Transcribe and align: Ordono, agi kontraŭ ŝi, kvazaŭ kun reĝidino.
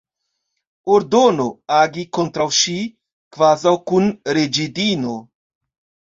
Ordono, 0.93 1.43
agi 1.79 2.05
kontraŭ 2.17 2.47
ŝi, 2.59 2.73
kvazaŭ 3.37 3.73
kun 3.91 4.09
reĝidino. 4.39 5.13